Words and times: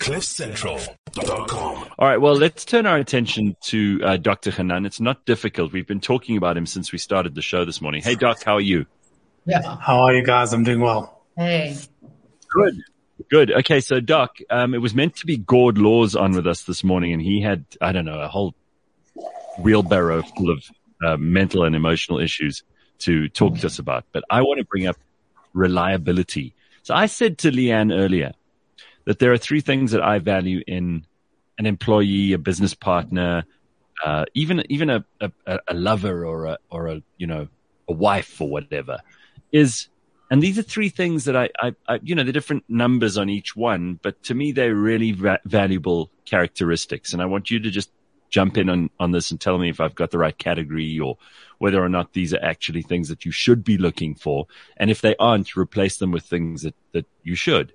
CliffCentral.com. 0.00 1.88
All 1.98 2.08
right, 2.08 2.18
well, 2.18 2.34
let's 2.34 2.64
turn 2.64 2.86
our 2.86 2.96
attention 2.96 3.54
to 3.64 4.00
uh, 4.02 4.16
Dr. 4.16 4.50
Hanan. 4.50 4.86
It's 4.86 4.98
not 4.98 5.26
difficult. 5.26 5.72
We've 5.72 5.86
been 5.86 6.00
talking 6.00 6.38
about 6.38 6.56
him 6.56 6.64
since 6.64 6.90
we 6.90 6.98
started 6.98 7.34
the 7.34 7.42
show 7.42 7.66
this 7.66 7.82
morning. 7.82 8.02
Hey, 8.02 8.14
Doc, 8.14 8.42
how 8.42 8.54
are 8.54 8.62
you? 8.62 8.86
Yeah. 9.44 9.76
How 9.76 10.00
are 10.00 10.14
you 10.14 10.24
guys? 10.24 10.54
I'm 10.54 10.64
doing 10.64 10.80
well. 10.80 11.22
Hey. 11.36 11.76
Good. 12.48 12.80
Good. 13.30 13.52
Okay, 13.52 13.80
so 13.80 14.00
Doc, 14.00 14.38
um, 14.48 14.72
it 14.74 14.78
was 14.78 14.94
meant 14.94 15.16
to 15.16 15.26
be 15.26 15.36
Gord 15.36 15.76
Laws 15.76 16.16
on 16.16 16.32
with 16.32 16.46
us 16.46 16.64
this 16.64 16.82
morning, 16.82 17.12
and 17.12 17.20
he 17.20 17.42
had, 17.42 17.66
I 17.80 17.92
don't 17.92 18.06
know, 18.06 18.20
a 18.20 18.28
whole 18.28 18.54
wheelbarrow 19.58 20.22
full 20.22 20.50
of 20.50 20.64
uh, 21.04 21.16
mental 21.18 21.64
and 21.64 21.76
emotional 21.76 22.20
issues 22.20 22.62
to 23.00 23.28
talk 23.28 23.58
to 23.58 23.66
us 23.66 23.78
about. 23.78 24.06
But 24.12 24.24
I 24.30 24.40
want 24.40 24.60
to 24.60 24.64
bring 24.64 24.86
up 24.86 24.96
reliability. 25.52 26.54
So 26.82 26.94
I 26.94 27.04
said 27.04 27.36
to 27.38 27.50
Leanne 27.50 27.92
earlier 27.92 28.32
that 29.10 29.18
there 29.18 29.32
are 29.32 29.38
three 29.38 29.60
things 29.60 29.90
that 29.90 30.00
I 30.00 30.20
value 30.20 30.62
in 30.68 31.04
an 31.58 31.66
employee, 31.66 32.32
a 32.32 32.38
business 32.38 32.74
partner, 32.74 33.42
uh, 34.04 34.24
even 34.34 34.62
even 34.68 34.88
a, 34.88 35.04
a, 35.20 35.58
a 35.66 35.74
lover 35.74 36.24
or 36.24 36.44
a 36.44 36.58
or 36.70 36.86
a 36.86 37.02
you 37.18 37.26
know 37.26 37.48
a 37.88 37.92
wife 37.92 38.40
or 38.40 38.48
whatever 38.48 39.00
is 39.50 39.88
and 40.30 40.40
these 40.40 40.60
are 40.60 40.62
three 40.62 40.90
things 40.90 41.24
that 41.24 41.36
I, 41.36 41.48
I, 41.60 41.74
I, 41.88 41.98
you 42.04 42.14
know, 42.14 42.22
the 42.22 42.30
different 42.30 42.62
numbers 42.68 43.18
on 43.18 43.28
each 43.28 43.56
one, 43.56 43.98
but 44.00 44.22
to 44.22 44.34
me, 44.34 44.52
they're 44.52 44.76
really 44.76 45.10
va- 45.10 45.40
valuable 45.44 46.08
characteristics. 46.24 47.12
And 47.12 47.20
I 47.20 47.26
want 47.26 47.50
you 47.50 47.58
to 47.58 47.68
just 47.68 47.90
jump 48.28 48.56
in 48.56 48.70
on, 48.70 48.90
on 49.00 49.10
this 49.10 49.32
and 49.32 49.40
tell 49.40 49.58
me 49.58 49.70
if 49.70 49.80
I've 49.80 49.96
got 49.96 50.12
the 50.12 50.18
right 50.18 50.38
category 50.38 51.00
or 51.00 51.18
whether 51.58 51.82
or 51.82 51.88
not 51.88 52.12
these 52.12 52.32
are 52.32 52.44
actually 52.44 52.82
things 52.82 53.08
that 53.08 53.24
you 53.24 53.32
should 53.32 53.64
be 53.64 53.76
looking 53.76 54.14
for. 54.14 54.46
And 54.76 54.88
if 54.88 55.00
they 55.00 55.16
aren't, 55.16 55.56
replace 55.56 55.96
them 55.96 56.12
with 56.12 56.22
things 56.22 56.62
that, 56.62 56.76
that 56.92 57.06
you 57.24 57.34
should. 57.34 57.72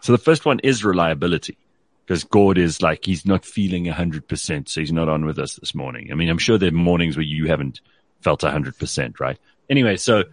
So 0.00 0.12
the 0.12 0.18
first 0.18 0.44
one 0.46 0.60
is 0.60 0.84
reliability 0.84 1.58
because 2.06 2.24
Gord 2.24 2.58
is 2.58 2.82
like, 2.82 3.04
he's 3.04 3.26
not 3.26 3.44
feeling 3.44 3.84
hundred 3.86 4.26
percent. 4.26 4.68
So 4.68 4.80
he's 4.80 4.92
not 4.92 5.08
on 5.08 5.24
with 5.24 5.38
us 5.38 5.56
this 5.56 5.74
morning. 5.74 6.10
I 6.10 6.14
mean, 6.14 6.28
I'm 6.28 6.38
sure 6.38 6.58
there 6.58 6.70
are 6.70 6.72
mornings 6.72 7.16
where 7.16 7.24
you 7.24 7.46
haven't 7.46 7.80
felt 8.20 8.42
hundred 8.42 8.78
percent, 8.78 9.20
right? 9.20 9.38
Anyway, 9.68 9.96
so 9.96 10.24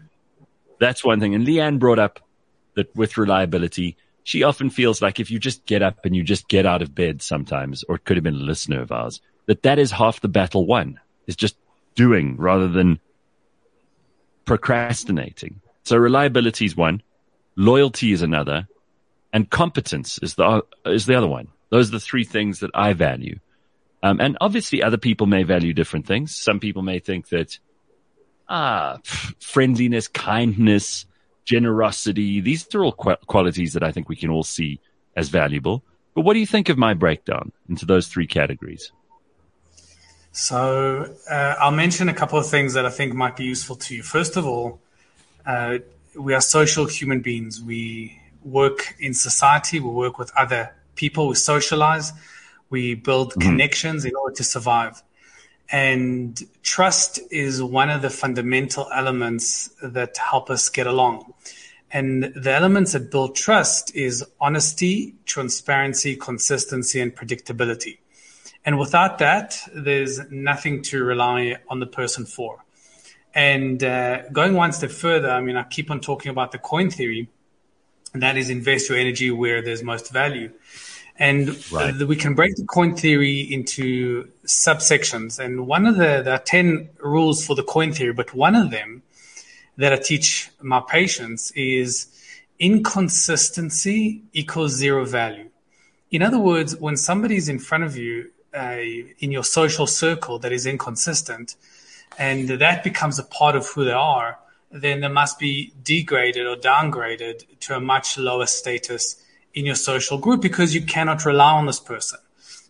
that's 0.79 1.03
one 1.03 1.19
thing. 1.19 1.35
And 1.35 1.45
Leanne 1.45 1.79
brought 1.79 1.99
up 1.99 2.19
that 2.75 2.95
with 2.95 3.17
reliability, 3.17 3.97
she 4.23 4.43
often 4.43 4.69
feels 4.69 5.01
like 5.01 5.19
if 5.19 5.31
you 5.31 5.39
just 5.39 5.65
get 5.65 5.81
up 5.81 6.05
and 6.05 6.15
you 6.15 6.23
just 6.23 6.47
get 6.47 6.65
out 6.65 6.81
of 6.81 6.93
bed 6.93 7.21
sometimes, 7.21 7.83
or 7.83 7.95
it 7.95 8.05
could 8.05 8.17
have 8.17 8.23
been 8.23 8.35
a 8.35 8.39
listener 8.39 8.81
of 8.81 8.91
ours, 8.91 9.21
that 9.45 9.63
that 9.63 9.79
is 9.79 9.91
half 9.91 10.19
the 10.21 10.27
battle 10.27 10.65
won 10.65 10.99
is 11.27 11.35
just 11.35 11.55
doing 11.95 12.37
rather 12.37 12.67
than 12.67 12.99
procrastinating. 14.45 15.61
So 15.83 15.97
reliability 15.97 16.65
is 16.65 16.75
one, 16.75 17.01
loyalty 17.55 18.11
is 18.11 18.21
another, 18.21 18.67
and 19.37 19.47
competence 19.47 20.17
is 20.23 20.33
the, 20.33 20.63
is 20.87 21.05
the 21.05 21.13
other 21.13 21.27
one. 21.27 21.49
Those 21.69 21.89
are 21.89 21.91
the 21.91 21.99
three 21.99 22.23
things 22.23 22.61
that 22.61 22.71
I 22.73 22.93
value. 22.93 23.37
Um, 24.01 24.19
and 24.19 24.35
obviously 24.41 24.81
other 24.81 24.97
people 24.97 25.27
may 25.27 25.43
value 25.43 25.73
different 25.73 26.07
things. 26.07 26.35
Some 26.35 26.59
people 26.59 26.81
may 26.81 26.97
think 26.97 27.29
that, 27.29 27.59
ah, 28.49 28.97
friendliness, 29.39 30.07
kindness, 30.07 31.05
generosity, 31.45 32.41
these 32.41 32.73
are 32.73 32.83
all 32.83 32.93
qu- 32.93 33.23
qualities 33.27 33.73
that 33.73 33.83
I 33.83 33.91
think 33.91 34.09
we 34.09 34.15
can 34.15 34.31
all 34.31 34.43
see 34.43 34.79
as 35.15 35.29
valuable. 35.29 35.83
But 36.15 36.21
what 36.21 36.33
do 36.33 36.39
you 36.39 36.47
think 36.47 36.69
of 36.69 36.79
my 36.79 36.95
breakdown 36.95 37.51
into 37.69 37.85
those 37.85 38.07
three 38.07 38.25
categories? 38.25 38.91
So 40.31 41.13
uh, 41.29 41.55
I'll 41.59 41.69
mention 41.69 42.09
a 42.09 42.13
couple 42.15 42.39
of 42.39 42.49
things 42.49 42.73
that 42.73 42.87
I 42.87 42.89
think 42.89 43.13
might 43.13 43.35
be 43.35 43.43
useful 43.43 43.75
to 43.75 43.97
you. 43.97 44.01
First 44.01 44.35
of 44.35 44.47
all, 44.47 44.79
uh, 45.45 45.77
we 46.15 46.33
are 46.33 46.41
social 46.41 46.87
human 46.87 47.19
beings. 47.19 47.61
We 47.61 48.19
work 48.47 48.95
in 48.99 49.13
society. 49.13 49.79
We 49.79 49.89
work 49.89 50.17
with 50.17 50.31
other 50.35 50.75
people. 50.95 51.27
We 51.27 51.35
socialize. 51.35 52.13
We 52.69 52.95
build 52.95 53.31
mm-hmm. 53.31 53.41
connections 53.41 54.05
in 54.05 54.15
order 54.15 54.35
to 54.35 54.43
survive. 54.43 55.01
And 55.69 56.41
trust 56.63 57.19
is 57.29 57.61
one 57.61 57.89
of 57.89 58.01
the 58.01 58.09
fundamental 58.09 58.87
elements 58.93 59.69
that 59.81 60.17
help 60.17 60.49
us 60.49 60.69
get 60.69 60.87
along. 60.87 61.33
And 61.91 62.23
the 62.23 62.51
elements 62.51 62.93
that 62.93 63.11
build 63.11 63.35
trust 63.35 63.95
is 63.95 64.25
honesty, 64.39 65.15
transparency, 65.25 66.15
consistency, 66.15 66.99
and 66.99 67.15
predictability. 67.15 67.99
And 68.65 68.77
without 68.77 69.19
that, 69.19 69.57
there's 69.73 70.19
nothing 70.29 70.81
to 70.83 71.03
rely 71.03 71.57
on 71.69 71.79
the 71.79 71.87
person 71.87 72.25
for. 72.25 72.63
And 73.33 73.83
uh, 73.83 74.27
going 74.29 74.53
one 74.53 74.73
step 74.73 74.91
further, 74.91 75.29
I 75.29 75.41
mean, 75.41 75.55
I 75.55 75.63
keep 75.63 75.91
on 75.91 76.01
talking 76.01 76.31
about 76.31 76.51
the 76.51 76.57
coin 76.57 76.89
theory, 76.89 77.29
and 78.13 78.23
that 78.23 78.37
is 78.37 78.49
invest 78.49 78.89
your 78.89 78.97
energy 78.97 79.31
where 79.31 79.61
there's 79.61 79.83
most 79.83 80.11
value. 80.11 80.51
And 81.19 81.71
right. 81.71 81.95
we 81.95 82.15
can 82.15 82.35
break 82.35 82.55
the 82.55 82.65
coin 82.65 82.95
theory 82.95 83.41
into 83.41 84.29
subsections. 84.45 85.39
And 85.39 85.65
one 85.65 85.87
of 85.87 85.95
the, 85.95 86.21
there 86.23 86.33
are 86.33 86.39
10 86.39 86.89
rules 86.99 87.45
for 87.45 87.55
the 87.55 87.63
coin 87.63 87.91
theory, 87.91 88.13
but 88.13 88.35
one 88.35 88.55
of 88.55 88.69
them 88.69 89.01
that 89.77 89.93
I 89.93 89.97
teach 89.97 90.49
my 90.61 90.79
patients 90.79 91.51
is 91.51 92.07
inconsistency 92.59 94.23
equals 94.33 94.73
zero 94.73 95.05
value. 95.05 95.49
In 96.11 96.21
other 96.21 96.39
words, 96.39 96.75
when 96.77 96.97
somebody's 96.97 97.49
in 97.49 97.59
front 97.59 97.83
of 97.83 97.97
you 97.97 98.31
uh, 98.55 98.77
in 99.19 99.31
your 99.31 99.43
social 99.43 99.87
circle 99.87 100.39
that 100.39 100.51
is 100.51 100.65
inconsistent 100.65 101.55
and 102.17 102.47
that 102.47 102.83
becomes 102.83 103.19
a 103.19 103.23
part 103.23 103.55
of 103.55 103.67
who 103.67 103.85
they 103.85 103.91
are, 103.91 104.39
then 104.71 105.01
they 105.01 105.07
must 105.07 105.39
be 105.39 105.73
degraded 105.83 106.45
or 106.45 106.55
downgraded 106.55 107.59
to 107.61 107.75
a 107.75 107.79
much 107.79 108.17
lower 108.17 108.45
status 108.45 109.21
in 109.53 109.65
your 109.65 109.75
social 109.75 110.17
group 110.17 110.41
because 110.41 110.75
you 110.75 110.81
cannot 110.81 111.25
rely 111.25 111.53
on 111.53 111.65
this 111.65 111.79
person. 111.79 112.19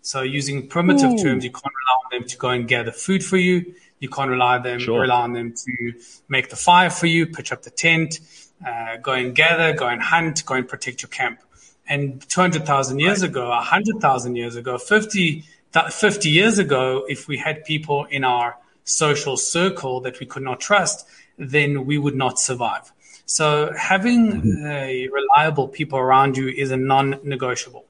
So 0.01 0.21
using 0.21 0.67
primitive 0.67 1.11
Ooh. 1.11 1.17
terms, 1.17 1.43
you 1.43 1.51
can't 1.51 1.65
rely 1.65 1.97
on 2.05 2.19
them 2.19 2.29
to 2.29 2.37
go 2.37 2.49
and 2.49 2.67
gather 2.67 2.91
food 2.91 3.25
for 3.25 3.37
you. 3.37 3.73
You 3.99 4.09
can't 4.09 4.29
rely 4.29 4.55
on 4.57 4.63
them, 4.63 4.79
sure. 4.79 5.01
rely 5.01 5.21
on 5.21 5.33
them 5.33 5.53
to 5.53 5.93
make 6.29 6.49
the 6.49 6.55
fire 6.55 6.89
for 6.89 7.07
you, 7.07 7.25
pitch 7.25 7.51
up 7.51 7.63
the 7.63 7.71
tent, 7.71 8.19
uh, 8.65 8.97
go 8.97 9.13
and 9.13 9.35
gather, 9.35 9.73
go 9.73 9.87
and 9.87 10.01
hunt, 10.01 10.45
go 10.45 10.55
and 10.55 10.67
protect 10.67 11.01
your 11.01 11.09
camp. 11.09 11.41
And 11.89 12.21
200,000 12.29 12.99
years 12.99 13.21
right. 13.21 13.29
ago, 13.29 13.49
100,000 13.49 14.35
years 14.35 14.55
ago, 14.55 14.77
50, 14.77 15.43
50 15.91 16.29
years 16.29 16.59
ago, 16.59 17.05
if 17.07 17.27
we 17.27 17.37
had 17.37 17.65
people 17.65 18.05
in 18.05 18.23
our 18.23 18.57
social 18.83 19.35
circle 19.35 20.01
that 20.01 20.19
we 20.19 20.25
could 20.25 20.43
not 20.43 20.59
trust, 20.59 21.07
then 21.37 21.85
we 21.85 21.97
would 21.97 22.15
not 22.15 22.39
survive. 22.39 22.91
So 23.25 23.73
having 23.77 24.41
mm-hmm. 24.41 25.13
reliable 25.13 25.67
people 25.67 25.99
around 25.99 26.37
you 26.37 26.47
is 26.47 26.71
a 26.71 26.77
non-negotiable. 26.77 27.85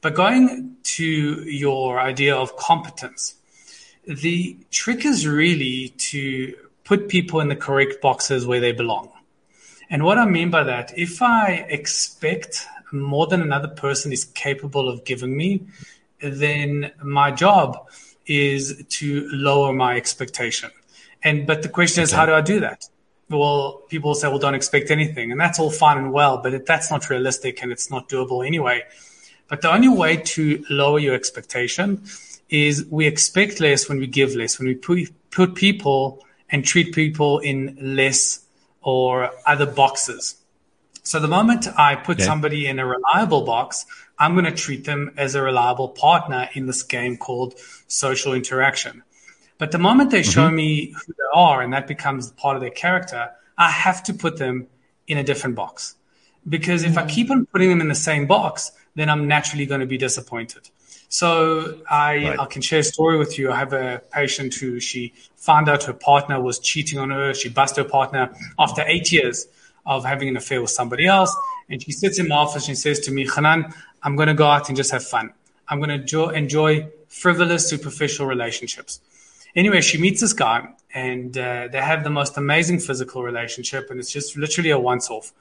But 0.00 0.14
going 0.14 0.76
to 0.82 1.04
your 1.04 1.98
idea 1.98 2.36
of 2.36 2.56
competence, 2.56 3.36
the 4.06 4.58
trick 4.70 5.06
is 5.06 5.26
really 5.26 5.94
to 6.10 6.54
put 6.84 7.08
people 7.08 7.40
in 7.40 7.48
the 7.48 7.56
correct 7.56 8.02
boxes 8.02 8.46
where 8.46 8.60
they 8.60 8.72
belong. 8.72 9.10
And 9.88 10.04
what 10.04 10.18
I 10.18 10.26
mean 10.26 10.50
by 10.50 10.64
that, 10.64 10.92
if 10.98 11.22
I 11.22 11.66
expect 11.68 12.66
more 12.92 13.26
than 13.26 13.40
another 13.42 13.68
person 13.68 14.12
is 14.12 14.24
capable 14.24 14.88
of 14.88 15.04
giving 15.04 15.36
me, 15.36 15.66
then 16.20 16.92
my 17.02 17.30
job 17.30 17.88
is 18.26 18.84
to 18.88 19.28
lower 19.30 19.72
my 19.72 19.96
expectation. 19.96 20.70
And 21.24 21.46
but 21.46 21.62
the 21.62 21.68
question 21.68 22.02
okay. 22.02 22.04
is, 22.04 22.12
how 22.12 22.26
do 22.26 22.34
I 22.34 22.42
do 22.42 22.60
that? 22.60 22.88
well, 23.30 23.82
people 23.88 24.14
say, 24.14 24.28
well, 24.28 24.38
don't 24.38 24.54
expect 24.54 24.90
anything. 24.90 25.32
And 25.32 25.40
that's 25.40 25.58
all 25.58 25.70
fine 25.70 25.98
and 25.98 26.12
well, 26.12 26.38
but 26.38 26.54
it, 26.54 26.66
that's 26.66 26.90
not 26.90 27.08
realistic 27.10 27.62
and 27.62 27.72
it's 27.72 27.90
not 27.90 28.08
doable 28.08 28.46
anyway. 28.46 28.82
But 29.48 29.62
the 29.62 29.72
only 29.72 29.88
way 29.88 30.16
to 30.16 30.64
lower 30.70 30.98
your 30.98 31.14
expectation 31.14 32.04
is 32.48 32.86
we 32.90 33.06
expect 33.06 33.60
less 33.60 33.88
when 33.88 33.98
we 33.98 34.06
give 34.06 34.34
less, 34.34 34.58
when 34.58 34.68
we 34.68 34.74
put, 34.74 35.10
put 35.30 35.54
people 35.54 36.24
and 36.50 36.64
treat 36.64 36.94
people 36.94 37.38
in 37.38 37.76
less 37.80 38.44
or 38.82 39.30
other 39.46 39.66
boxes. 39.66 40.36
So 41.02 41.20
the 41.20 41.28
moment 41.28 41.66
I 41.76 41.96
put 41.96 42.18
okay. 42.18 42.24
somebody 42.24 42.66
in 42.66 42.78
a 42.78 42.86
reliable 42.86 43.42
box, 43.42 43.84
I'm 44.18 44.34
going 44.34 44.46
to 44.46 44.52
treat 44.52 44.84
them 44.84 45.12
as 45.16 45.34
a 45.34 45.42
reliable 45.42 45.88
partner 45.88 46.48
in 46.54 46.66
this 46.66 46.82
game 46.82 47.16
called 47.16 47.54
social 47.88 48.32
interaction. 48.32 49.02
But 49.58 49.70
the 49.72 49.78
moment 49.78 50.10
they 50.10 50.22
show 50.22 50.46
mm-hmm. 50.46 50.56
me 50.56 50.86
who 50.92 51.12
they 51.12 51.30
are 51.32 51.62
and 51.62 51.72
that 51.72 51.86
becomes 51.86 52.30
part 52.32 52.56
of 52.56 52.60
their 52.62 52.70
character, 52.70 53.30
I 53.56 53.70
have 53.70 54.02
to 54.04 54.14
put 54.14 54.36
them 54.36 54.66
in 55.06 55.18
a 55.18 55.22
different 55.22 55.56
box. 55.56 55.96
Because 56.48 56.84
if 56.84 56.92
mm-hmm. 56.92 56.98
I 56.98 57.06
keep 57.06 57.30
on 57.30 57.46
putting 57.46 57.70
them 57.70 57.80
in 57.80 57.88
the 57.88 57.94
same 57.94 58.26
box, 58.26 58.72
then 58.94 59.08
I'm 59.08 59.26
naturally 59.28 59.66
going 59.66 59.80
to 59.80 59.86
be 59.86 59.98
disappointed. 59.98 60.70
So 61.08 61.80
I, 61.88 62.28
right. 62.28 62.40
I 62.40 62.46
can 62.46 62.60
share 62.60 62.80
a 62.80 62.84
story 62.84 63.18
with 63.18 63.38
you. 63.38 63.52
I 63.52 63.56
have 63.56 63.72
a 63.72 64.02
patient 64.12 64.54
who 64.54 64.80
she 64.80 65.12
found 65.36 65.68
out 65.68 65.84
her 65.84 65.92
partner 65.92 66.40
was 66.40 66.58
cheating 66.58 66.98
on 66.98 67.10
her. 67.10 67.32
She 67.34 67.48
busted 67.48 67.84
her 67.84 67.90
partner 67.90 68.34
after 68.58 68.82
eight 68.86 69.12
years 69.12 69.46
of 69.86 70.04
having 70.04 70.28
an 70.28 70.36
affair 70.36 70.60
with 70.60 70.70
somebody 70.70 71.06
else. 71.06 71.34
And 71.68 71.82
she 71.82 71.92
sits 71.92 72.18
in 72.18 72.28
my 72.28 72.36
office 72.36 72.68
and 72.68 72.76
she 72.76 72.80
says 72.82 73.00
to 73.00 73.12
me, 73.12 73.28
Hanan, 73.32 73.72
I'm 74.02 74.16
going 74.16 74.28
to 74.28 74.34
go 74.34 74.46
out 74.46 74.68
and 74.68 74.76
just 74.76 74.90
have 74.90 75.04
fun. 75.04 75.32
I'm 75.68 75.78
going 75.78 75.90
to 75.90 75.96
enjoy, 75.96 76.28
enjoy 76.30 76.88
frivolous, 77.08 77.68
superficial 77.68 78.26
relationships. 78.26 79.00
Anyway, 79.54 79.80
she 79.80 79.98
meets 79.98 80.20
this 80.20 80.32
guy 80.32 80.68
and 80.94 81.36
uh, 81.36 81.68
they 81.70 81.80
have 81.80 82.04
the 82.04 82.10
most 82.10 82.36
amazing 82.36 82.78
physical 82.78 83.22
relationship, 83.24 83.90
and 83.90 83.98
it's 83.98 84.12
just 84.12 84.36
literally 84.36 84.70
a 84.70 84.78
once 84.78 85.10
off. 85.10 85.32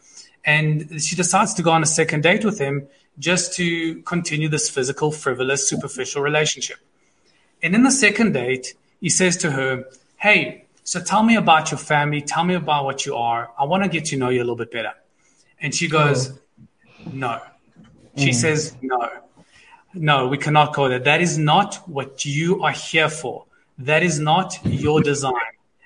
And 0.44 1.02
she 1.02 1.16
decides 1.16 1.54
to 1.54 1.62
go 1.62 1.72
on 1.72 1.84
a 1.84 1.86
second 1.86 2.24
date 2.24 2.44
with 2.44 2.60
him 2.60 2.88
just 3.20 3.54
to 3.54 4.02
continue 4.02 4.50
this 4.50 4.70
physical, 4.70 5.12
frivolous, 5.12 5.70
superficial 5.70 6.22
relationship. 6.24 6.78
And 7.62 7.76
in 7.76 7.84
the 7.84 7.92
second 7.92 8.34
date, 8.34 8.74
he 9.00 9.10
says 9.10 9.38
to 9.38 9.52
her, 9.52 9.86
Hey, 10.18 10.66
so 10.84 11.00
tell 11.02 11.24
me 11.24 11.36
about 11.36 11.72
your 11.72 11.78
family. 11.78 12.22
Tell 12.22 12.44
me 12.44 12.56
about 12.56 12.84
what 12.84 13.06
you 13.06 13.16
are. 13.16 13.52
I 13.58 13.66
want 13.66 13.84
to 13.84 13.90
get 13.90 14.06
to 14.06 14.18
know 14.18 14.30
you 14.30 14.40
a 14.40 14.44
little 14.44 14.56
bit 14.56 14.72
better. 14.72 14.94
And 15.62 15.74
she 15.74 15.88
goes, 15.88 16.32
oh. 16.32 17.12
No. 17.14 17.42
She 18.18 18.30
mm. 18.30 18.34
says, 18.34 18.76
No. 18.82 19.10
No, 19.94 20.28
we 20.28 20.38
cannot 20.38 20.74
go 20.74 20.90
there. 20.90 21.00
That 21.00 21.22
is 21.22 21.38
not 21.38 21.76
what 21.88 22.26
you 22.26 22.64
are 22.64 22.72
here 22.72 23.10
for. 23.10 23.46
That 23.80 24.04
is 24.04 24.20
not 24.20 24.60
your 24.66 25.02
design. 25.02 25.34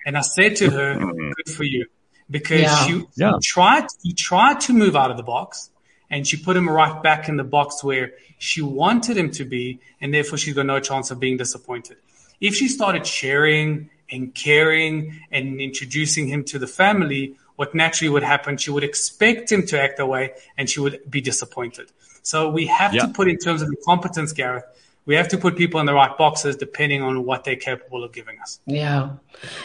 And 0.05 0.17
I 0.17 0.21
said 0.21 0.55
to 0.57 0.69
her, 0.69 0.95
mm. 0.95 1.33
Good 1.35 1.53
for 1.53 1.63
you. 1.63 1.87
Because 2.29 2.61
yeah. 2.61 2.87
you, 2.87 3.09
yeah. 3.15 3.31
you 3.31 3.39
tried 3.41 3.87
you 4.03 4.13
tried 4.13 4.59
to 4.61 4.73
move 4.73 4.95
out 4.95 5.11
of 5.11 5.17
the 5.17 5.23
box 5.23 5.69
and 6.09 6.27
she 6.27 6.37
put 6.37 6.57
him 6.57 6.69
right 6.69 7.01
back 7.01 7.29
in 7.29 7.37
the 7.37 7.43
box 7.43 7.83
where 7.83 8.13
she 8.37 8.61
wanted 8.61 9.17
him 9.17 9.31
to 9.31 9.45
be, 9.45 9.79
and 9.99 10.13
therefore 10.13 10.37
she's 10.37 10.53
got 10.53 10.65
no 10.65 10.79
chance 10.79 11.11
of 11.11 11.19
being 11.19 11.37
disappointed. 11.37 11.97
If 12.39 12.55
she 12.55 12.67
started 12.67 13.05
sharing 13.05 13.89
and 14.11 14.33
caring 14.33 15.19
and 15.31 15.59
introducing 15.59 16.27
him 16.27 16.43
to 16.45 16.59
the 16.59 16.67
family, 16.67 17.35
what 17.55 17.73
naturally 17.73 18.09
would 18.09 18.23
happen, 18.23 18.57
she 18.57 18.71
would 18.71 18.83
expect 18.83 19.51
him 19.51 19.65
to 19.67 19.81
act 19.81 19.97
that 19.97 20.05
way 20.05 20.33
and 20.57 20.69
she 20.69 20.79
would 20.79 20.99
be 21.09 21.19
disappointed. 21.19 21.91
So 22.21 22.49
we 22.49 22.67
have 22.67 22.91
to 22.93 23.07
put 23.07 23.27
in 23.27 23.37
terms 23.37 23.61
of 23.61 23.69
the 23.69 23.77
competence, 23.85 24.31
Gareth, 24.33 24.65
we 25.07 25.15
have 25.15 25.29
to 25.29 25.37
put 25.37 25.55
people 25.55 25.79
in 25.79 25.85
the 25.85 25.93
right 25.93 26.15
boxes 26.17 26.57
depending 26.57 27.01
on 27.01 27.23
what 27.23 27.45
they're 27.45 27.55
capable 27.55 28.03
of 28.03 28.11
giving 28.11 28.39
us. 28.39 28.59
Yeah. 28.67 29.11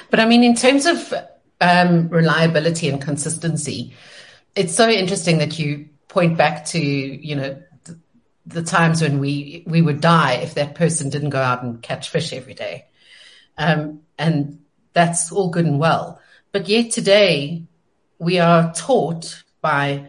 But 0.08 0.20
I 0.20 0.24
mean, 0.24 0.44
in 0.44 0.54
terms 0.54 0.86
of 0.86 1.12
um, 1.60 2.08
reliability 2.08 2.88
and 2.88 3.02
consistency, 3.02 3.92
it's 4.54 4.74
so 4.74 4.88
interesting 4.88 5.38
that 5.38 5.58
you 5.58 5.88
point 6.06 6.38
back 6.38 6.64
to, 6.66 6.80
you 6.80 7.34
know, 7.34 7.60
the, 7.84 7.98
the 8.46 8.62
times 8.62 9.02
when 9.02 9.18
we, 9.18 9.64
we 9.66 9.82
would 9.82 10.00
die 10.00 10.34
if 10.34 10.54
that 10.54 10.76
person 10.76 11.10
didn't 11.10 11.30
go 11.30 11.40
out 11.40 11.64
and 11.64 11.82
catch 11.82 12.08
fish 12.08 12.32
every 12.32 12.54
day. 12.54 12.86
Um, 13.58 14.02
and 14.16 14.60
that's 14.92 15.32
all 15.32 15.50
good 15.50 15.66
and 15.66 15.80
well. 15.80 16.20
But 16.52 16.68
yet 16.68 16.92
today 16.92 17.64
we 18.20 18.38
are 18.38 18.72
taught 18.74 19.42
by 19.60 20.08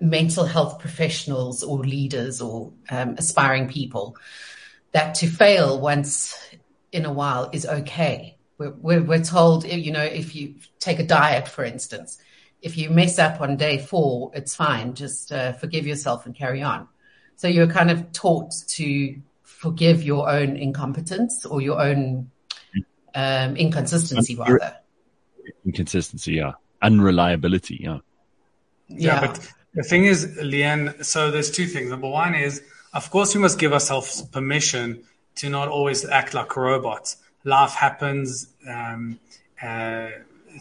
mental 0.00 0.46
health 0.46 0.78
professionals 0.78 1.62
or 1.62 1.80
leaders 1.80 2.40
or 2.40 2.72
um, 2.88 3.16
aspiring 3.18 3.68
people 3.68 4.16
that 4.94 5.16
to 5.16 5.26
fail 5.26 5.80
once 5.80 6.38
in 6.92 7.04
a 7.04 7.12
while 7.12 7.50
is 7.52 7.66
okay. 7.66 8.38
We're, 8.56 8.70
we're, 8.70 9.02
we're, 9.02 9.24
told, 9.24 9.64
you 9.64 9.90
know, 9.90 10.02
if 10.02 10.36
you 10.36 10.54
take 10.78 11.00
a 11.00 11.02
diet, 11.04 11.48
for 11.48 11.64
instance, 11.64 12.18
if 12.62 12.78
you 12.78 12.88
mess 12.90 13.18
up 13.18 13.40
on 13.40 13.56
day 13.56 13.78
four, 13.78 14.30
it's 14.34 14.54
fine. 14.54 14.94
Just 14.94 15.32
uh, 15.32 15.52
forgive 15.54 15.84
yourself 15.84 16.26
and 16.26 16.34
carry 16.34 16.62
on. 16.62 16.86
So 17.34 17.48
you're 17.48 17.66
kind 17.66 17.90
of 17.90 18.12
taught 18.12 18.52
to 18.68 19.20
forgive 19.42 20.04
your 20.04 20.30
own 20.30 20.56
incompetence 20.56 21.44
or 21.44 21.60
your 21.60 21.80
own 21.82 22.30
um, 23.16 23.56
inconsistency, 23.56 24.36
rather. 24.36 24.76
Inconsistency, 25.66 26.34
yeah. 26.34 26.52
Unreliability, 26.80 27.80
yeah. 27.82 27.98
yeah. 28.86 29.14
Yeah, 29.14 29.20
but 29.26 29.52
the 29.74 29.82
thing 29.82 30.04
is, 30.04 30.38
Leanne, 30.38 31.04
so 31.04 31.32
there's 31.32 31.50
two 31.50 31.66
things. 31.66 31.90
Number 31.90 32.08
one 32.08 32.36
is, 32.36 32.62
of 32.94 33.10
course, 33.10 33.34
we 33.34 33.40
must 33.40 33.58
give 33.58 33.72
ourselves 33.72 34.22
permission 34.22 35.02
to 35.36 35.50
not 35.50 35.68
always 35.68 36.04
act 36.04 36.32
like 36.32 36.56
robots. 36.56 37.16
Life 37.42 37.72
happens, 37.72 38.48
um, 38.68 39.18
uh, 39.60 40.08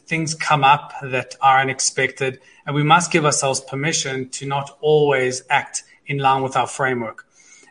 things 0.07 0.33
come 0.33 0.63
up 0.63 0.93
that 1.03 1.35
are 1.41 1.61
unexpected, 1.61 2.39
and 2.65 2.75
we 2.75 2.83
must 2.83 3.11
give 3.11 3.23
ourselves 3.23 3.61
permission 3.61 4.29
to 4.29 4.47
not 4.47 4.75
always 4.81 5.43
act 5.49 5.83
in 6.07 6.17
line 6.17 6.41
with 6.41 6.57
our 6.57 6.67
framework. 6.67 7.25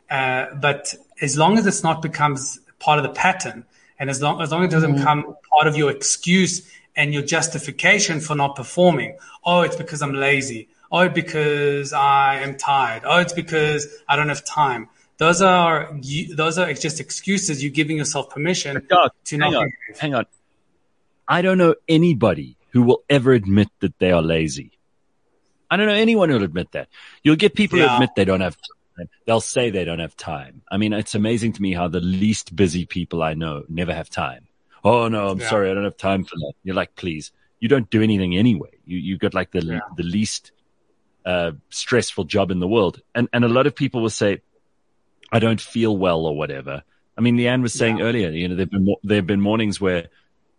Uh, 0.08 0.46
but 0.54 0.94
as 1.20 1.36
long 1.36 1.58
as 1.58 1.66
it's 1.66 1.82
not 1.82 2.00
becomes 2.00 2.60
part 2.78 2.98
of 2.98 3.02
the 3.02 3.10
pattern, 3.10 3.64
and 3.98 4.10
as 4.10 4.22
long 4.22 4.40
as 4.40 4.52
long 4.52 4.62
as 4.62 4.68
it 4.68 4.74
doesn't 4.74 4.94
mm. 4.94 4.98
become 4.98 5.36
part 5.56 5.66
of 5.66 5.76
your 5.76 5.90
excuse 5.90 6.70
and 6.94 7.12
your 7.12 7.22
justification 7.22 8.20
for 8.20 8.34
not 8.36 8.54
performing, 8.54 9.16
oh, 9.44 9.62
it's 9.62 9.76
because 9.76 10.02
I'm 10.02 10.14
lazy. 10.14 10.68
Oh, 10.92 11.08
because 11.08 11.94
I 11.94 12.40
am 12.40 12.56
tired. 12.56 13.02
Oh, 13.06 13.18
it's 13.18 13.32
because 13.32 13.88
I 14.06 14.16
don't 14.16 14.28
have 14.28 14.44
time. 14.44 14.90
Those 15.16 15.40
are 15.40 15.98
those 16.34 16.58
are 16.58 16.72
just 16.74 17.00
excuses. 17.00 17.62
You're 17.62 17.72
giving 17.72 17.96
yourself 17.96 18.28
permission 18.28 18.86
Doug, 18.88 19.10
to 19.24 19.38
not. 19.38 19.52
Hang 19.52 19.62
on, 19.62 19.72
hang 19.98 20.14
on. 20.14 20.26
I 21.26 21.40
don't 21.40 21.56
know 21.56 21.76
anybody 21.88 22.56
who 22.70 22.82
will 22.82 23.02
ever 23.08 23.32
admit 23.32 23.68
that 23.80 23.98
they 23.98 24.10
are 24.12 24.20
lazy. 24.20 24.72
I 25.70 25.76
don't 25.78 25.86
know 25.86 25.94
anyone 25.94 26.28
who'll 26.28 26.42
admit 26.42 26.72
that. 26.72 26.88
You'll 27.22 27.36
get 27.36 27.54
people 27.54 27.78
yeah. 27.78 27.88
who 27.88 27.94
admit 27.94 28.10
they 28.14 28.26
don't 28.26 28.42
have 28.42 28.56
time. 28.56 29.08
They'll 29.24 29.40
say 29.40 29.70
they 29.70 29.86
don't 29.86 30.00
have 30.00 30.16
time. 30.16 30.60
I 30.70 30.76
mean, 30.76 30.92
it's 30.92 31.14
amazing 31.14 31.54
to 31.54 31.62
me 31.62 31.72
how 31.72 31.88
the 31.88 32.00
least 32.00 32.54
busy 32.54 32.84
people 32.84 33.22
I 33.22 33.32
know 33.32 33.64
never 33.68 33.94
have 33.94 34.10
time. 34.10 34.46
Oh 34.84 35.08
no, 35.08 35.28
I'm 35.28 35.40
yeah. 35.40 35.48
sorry, 35.48 35.70
I 35.70 35.74
don't 35.74 35.84
have 35.84 35.96
time 35.96 36.24
for 36.24 36.36
that. 36.36 36.52
You're 36.64 36.74
like, 36.74 36.94
please, 36.96 37.32
you 37.60 37.68
don't 37.68 37.88
do 37.88 38.02
anything 38.02 38.36
anyway. 38.36 38.70
You 38.84 38.98
you 38.98 39.16
got 39.16 39.32
like 39.32 39.52
the 39.52 39.64
yeah. 39.64 39.80
the 39.96 40.02
least 40.02 40.52
uh, 41.24 41.52
stressful 41.70 42.24
job 42.24 42.50
in 42.50 42.60
the 42.60 42.68
world, 42.68 43.00
and 43.14 43.28
and 43.32 43.44
a 43.44 43.48
lot 43.48 43.66
of 43.66 43.74
people 43.74 44.02
will 44.02 44.10
say, 44.10 44.40
I 45.30 45.38
don't 45.38 45.60
feel 45.60 45.96
well 45.96 46.24
or 46.26 46.36
whatever. 46.36 46.82
I 47.16 47.20
mean, 47.20 47.36
Leanne 47.36 47.62
was 47.62 47.74
saying 47.74 47.98
yeah. 47.98 48.04
earlier, 48.04 48.30
you 48.30 48.48
know, 48.48 48.56
there've 48.56 48.70
been 48.70 48.94
there've 49.02 49.26
been 49.26 49.40
mornings 49.40 49.80
where, 49.80 50.08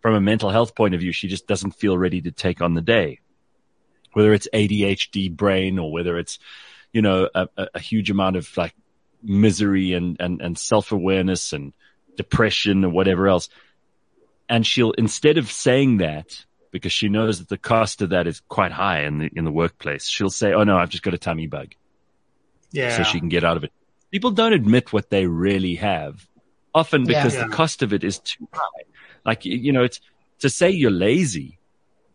from 0.02 0.14
a 0.14 0.20
mental 0.20 0.50
health 0.50 0.74
point 0.74 0.94
of 0.94 1.00
view, 1.00 1.12
she 1.12 1.28
just 1.28 1.46
doesn't 1.46 1.72
feel 1.72 1.98
ready 1.98 2.20
to 2.22 2.30
take 2.30 2.60
on 2.60 2.74
the 2.74 2.80
day, 2.80 3.20
whether 4.12 4.32
it's 4.32 4.48
ADHD 4.52 5.34
brain 5.34 5.78
or 5.78 5.92
whether 5.92 6.18
it's 6.18 6.38
you 6.94 7.02
know, 7.02 7.28
a, 7.34 7.48
a 7.74 7.80
huge 7.80 8.08
amount 8.10 8.36
of 8.36 8.56
like 8.56 8.74
misery 9.20 9.92
and, 9.92 10.16
and, 10.20 10.40
and 10.40 10.56
self 10.56 10.92
awareness 10.92 11.52
and 11.52 11.74
depression 12.16 12.84
or 12.84 12.88
whatever 12.88 13.28
else. 13.28 13.50
And 14.48 14.64
she'll, 14.64 14.92
instead 14.92 15.36
of 15.36 15.50
saying 15.50 15.98
that, 15.98 16.44
because 16.74 16.92
she 16.92 17.08
knows 17.08 17.38
that 17.38 17.48
the 17.48 17.56
cost 17.56 18.02
of 18.02 18.08
that 18.08 18.26
is 18.26 18.40
quite 18.48 18.72
high 18.72 19.02
in 19.02 19.18
the, 19.18 19.30
in 19.36 19.44
the 19.44 19.52
workplace, 19.52 20.08
she'll 20.08 20.28
say, 20.28 20.52
Oh 20.52 20.64
no, 20.64 20.76
I've 20.76 20.88
just 20.90 21.04
got 21.04 21.14
a 21.14 21.18
tummy 21.18 21.46
bug. 21.46 21.72
Yeah. 22.72 22.96
So 22.96 23.04
she 23.04 23.20
can 23.20 23.28
get 23.28 23.44
out 23.44 23.56
of 23.56 23.62
it. 23.62 23.72
People 24.10 24.32
don't 24.32 24.52
admit 24.52 24.92
what 24.92 25.08
they 25.08 25.28
really 25.28 25.76
have 25.76 26.26
often 26.74 27.04
because 27.04 27.34
yeah, 27.34 27.42
yeah. 27.42 27.46
the 27.46 27.52
cost 27.52 27.84
of 27.84 27.92
it 27.92 28.02
is 28.02 28.18
too 28.18 28.48
high. 28.52 28.82
Like, 29.24 29.44
you 29.44 29.70
know, 29.72 29.84
it's 29.84 30.00
to 30.40 30.50
say 30.50 30.68
you're 30.68 30.90
lazy. 30.90 31.60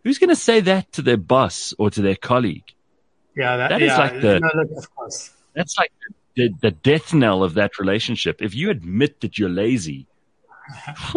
Who's 0.04 0.18
going 0.18 0.30
to 0.30 0.36
say 0.36 0.60
that 0.60 0.92
to 0.92 1.02
their 1.02 1.16
boss 1.16 1.74
or 1.80 1.90
to 1.92 2.02
their 2.02 2.18
colleague? 2.18 2.70
Yeah, 3.38 3.56
that, 3.56 3.70
that 3.70 3.80
yeah, 3.80 3.94
is 3.94 3.98
like 3.98 4.22
the 4.22 4.40
no, 4.42 4.78
of 4.78 4.94
course. 4.94 5.32
That's 5.56 5.78
like 5.78 5.94
the, 6.36 6.50
the 6.60 6.72
death 6.72 7.14
knell 7.14 7.44
of 7.44 7.54
that 7.54 7.80
relationship. 7.80 8.42
If 8.42 8.54
you 8.54 8.72
admit 8.72 9.22
that 9.22 9.40
you're 9.40 9.48
lazy, 9.48 10.06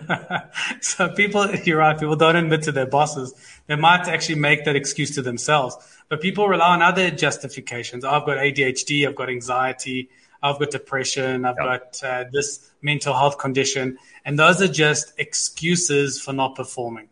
so 0.80 1.08
people, 1.10 1.54
you're 1.56 1.78
right. 1.78 1.98
People 1.98 2.16
don't 2.16 2.36
admit 2.36 2.62
to 2.62 2.72
their 2.72 2.86
bosses. 2.86 3.34
They 3.66 3.76
might 3.76 4.08
actually 4.08 4.36
make 4.36 4.64
that 4.64 4.76
excuse 4.76 5.14
to 5.14 5.22
themselves, 5.22 5.76
but 6.08 6.20
people 6.20 6.48
rely 6.48 6.74
on 6.74 6.82
other 6.82 7.10
justifications. 7.10 8.04
I've 8.04 8.26
got 8.26 8.38
ADHD. 8.38 9.06
I've 9.06 9.14
got 9.14 9.28
anxiety. 9.28 10.08
I've 10.42 10.58
got 10.58 10.70
depression. 10.70 11.44
I've 11.44 11.56
yep. 11.58 11.94
got 12.00 12.04
uh, 12.04 12.24
this 12.32 12.70
mental 12.82 13.14
health 13.14 13.38
condition, 13.38 13.98
and 14.24 14.38
those 14.38 14.60
are 14.60 14.68
just 14.68 15.12
excuses 15.18 16.20
for 16.20 16.32
not 16.32 16.56
performing. 16.56 17.08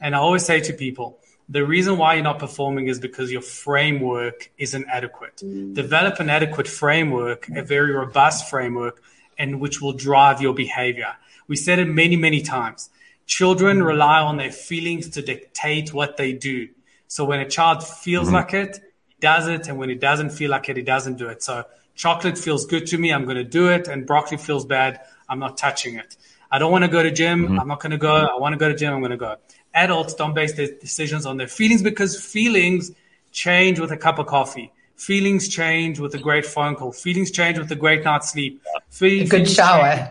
And 0.00 0.14
I 0.14 0.18
always 0.18 0.46
say 0.46 0.60
to 0.60 0.72
people, 0.72 1.18
the 1.48 1.66
reason 1.66 1.98
why 1.98 2.14
you're 2.14 2.24
not 2.24 2.38
performing 2.38 2.86
is 2.86 3.00
because 3.00 3.30
your 3.30 3.42
framework 3.42 4.50
isn't 4.56 4.86
adequate. 4.88 5.38
Mm. 5.38 5.74
Develop 5.74 6.20
an 6.20 6.30
adequate 6.30 6.68
framework, 6.68 7.48
a 7.48 7.62
very 7.62 7.92
robust 7.92 8.48
framework, 8.48 9.02
and 9.36 9.60
which 9.60 9.82
will 9.82 9.92
drive 9.92 10.40
your 10.40 10.54
behavior. 10.54 11.16
We 11.50 11.56
said 11.56 11.78
it 11.78 11.84
many, 11.84 12.16
many 12.16 12.40
times. 12.40 12.88
Children 13.26 13.82
rely 13.82 14.20
on 14.20 14.38
their 14.38 14.50
feelings 14.50 15.10
to 15.10 15.20
dictate 15.20 15.92
what 15.92 16.16
they 16.16 16.32
do. 16.32 16.68
So 17.08 17.26
when 17.26 17.40
a 17.40 17.48
child 17.48 17.86
feels 17.86 18.28
mm-hmm. 18.28 18.36
like 18.36 18.54
it, 18.54 18.80
he 19.08 19.16
does 19.20 19.46
it. 19.48 19.68
And 19.68 19.76
when 19.76 19.90
he 19.90 19.96
doesn't 19.96 20.30
feel 20.30 20.50
like 20.50 20.70
it, 20.70 20.76
he 20.78 20.82
doesn't 20.82 21.18
do 21.18 21.28
it. 21.28 21.42
So 21.42 21.64
chocolate 21.94 22.38
feels 22.38 22.64
good 22.64 22.86
to 22.86 22.96
me. 22.96 23.12
I'm 23.12 23.24
going 23.24 23.36
to 23.36 23.44
do 23.44 23.68
it. 23.68 23.86
And 23.86 24.06
broccoli 24.06 24.38
feels 24.38 24.64
bad. 24.64 25.00
I'm 25.28 25.38
not 25.38 25.58
touching 25.58 25.96
it. 25.96 26.16
I 26.50 26.58
don't 26.58 26.72
want 26.72 26.84
to 26.84 26.90
go 26.90 27.02
to 27.02 27.10
gym. 27.10 27.44
Mm-hmm. 27.44 27.60
I'm 27.60 27.68
not 27.68 27.80
going 27.80 27.92
to 27.92 27.98
go. 27.98 28.14
I 28.14 28.38
want 28.38 28.54
to 28.54 28.58
go 28.58 28.68
to 28.68 28.74
gym. 28.74 28.94
I'm 28.94 29.00
going 29.00 29.10
to 29.10 29.18
go 29.18 29.36
adults 29.74 30.14
don't 30.14 30.34
base 30.34 30.52
their 30.54 30.68
decisions 30.80 31.26
on 31.26 31.36
their 31.36 31.48
feelings 31.48 31.82
because 31.82 32.20
feelings 32.20 32.92
change 33.32 33.78
with 33.78 33.92
a 33.92 33.96
cup 33.96 34.18
of 34.18 34.26
coffee. 34.26 34.72
Feelings 34.96 35.48
change 35.48 35.98
with 35.98 36.14
a 36.14 36.18
great 36.18 36.44
phone 36.44 36.74
call. 36.74 36.92
Feelings 36.92 37.30
change 37.30 37.58
with 37.58 37.70
a 37.70 37.76
great 37.76 38.04
night's 38.04 38.32
sleep. 38.32 38.62
Fe- 38.90 39.20
a 39.20 39.26
good 39.26 39.48
shower. 39.48 40.10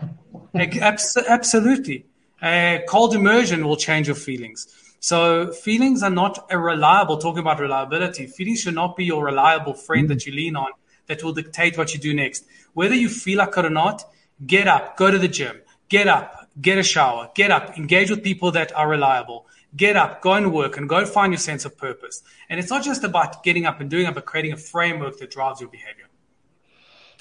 Absolutely. 0.54 2.06
A 2.42 2.82
cold 2.88 3.14
immersion 3.14 3.66
will 3.66 3.76
change 3.76 4.06
your 4.06 4.16
feelings. 4.16 4.66
So 5.00 5.52
feelings 5.52 6.02
are 6.02 6.10
not 6.10 6.46
a 6.50 6.58
reliable, 6.58 7.18
talking 7.18 7.40
about 7.40 7.58
reliability, 7.58 8.26
feelings 8.26 8.60
should 8.60 8.74
not 8.74 8.96
be 8.96 9.06
your 9.06 9.24
reliable 9.24 9.72
friend 9.72 10.08
that 10.10 10.26
you 10.26 10.32
lean 10.32 10.56
on 10.56 10.72
that 11.06 11.24
will 11.24 11.32
dictate 11.32 11.78
what 11.78 11.94
you 11.94 12.00
do 12.00 12.12
next. 12.14 12.44
Whether 12.74 12.94
you 12.94 13.08
feel 13.08 13.38
like 13.38 13.56
it 13.56 13.64
or 13.64 13.70
not, 13.70 14.04
get 14.46 14.68
up, 14.68 14.96
go 14.98 15.10
to 15.10 15.18
the 15.18 15.28
gym, 15.28 15.60
get 15.88 16.06
up, 16.06 16.48
get 16.60 16.76
a 16.76 16.82
shower, 16.82 17.30
get 17.34 17.50
up, 17.50 17.78
engage 17.78 18.10
with 18.10 18.22
people 18.22 18.52
that 18.52 18.76
are 18.76 18.88
reliable. 18.88 19.46
Get 19.74 19.96
up, 19.96 20.20
go 20.20 20.32
and 20.32 20.52
work, 20.52 20.76
and 20.76 20.88
go 20.88 21.06
find 21.06 21.32
your 21.32 21.38
sense 21.38 21.64
of 21.64 21.78
purpose. 21.78 22.22
And 22.48 22.58
it's 22.58 22.70
not 22.70 22.82
just 22.82 23.04
about 23.04 23.42
getting 23.44 23.66
up 23.66 23.80
and 23.80 23.88
doing 23.88 24.06
it, 24.06 24.14
but 24.14 24.26
creating 24.26 24.52
a 24.52 24.56
framework 24.56 25.18
that 25.18 25.30
drives 25.30 25.60
your 25.60 25.70
behavior. 25.70 26.09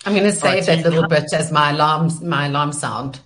I'm 0.09 0.15
going 0.15 0.25
to 0.25 0.31
save 0.31 0.43
right, 0.43 0.65
that 0.65 0.83
little 0.83 1.07
bit 1.07 1.31
as 1.33 1.51
my 1.51 1.69
alarm, 1.69 2.09
my 2.27 2.47
alarm 2.47 2.73
sound. 2.73 3.19